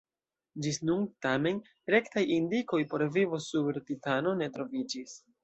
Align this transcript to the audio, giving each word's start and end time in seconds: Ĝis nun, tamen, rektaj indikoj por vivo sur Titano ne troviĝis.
Ĝis 0.65 0.79
nun, 0.89 1.03
tamen, 1.25 1.59
rektaj 1.95 2.23
indikoj 2.37 2.81
por 2.95 3.05
vivo 3.19 3.41
sur 3.51 3.79
Titano 3.93 4.35
ne 4.43 4.51
troviĝis. 4.59 5.17